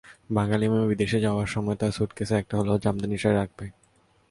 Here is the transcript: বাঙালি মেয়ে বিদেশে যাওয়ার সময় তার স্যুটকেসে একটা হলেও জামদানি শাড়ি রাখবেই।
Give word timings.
বাঙালি 0.31 0.65
মেয়ে 0.69 0.89
বিদেশে 0.89 1.19
যাওয়ার 1.19 1.47
সময় 1.47 1.77
তার 1.79 1.91
স্যুটকেসে 1.91 2.35
একটা 2.37 2.53
হলেও 2.57 2.81
জামদানি 2.83 3.17
শাড়ি 3.17 3.35
রাখবেই। 3.35 3.71